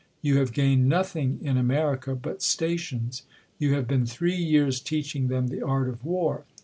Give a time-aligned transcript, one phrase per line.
[0.23, 0.45] You hare•?
[0.51, 3.21] gained nothing in America but stations.
[3.59, 6.43] You have been uiree years teaching them the art of war.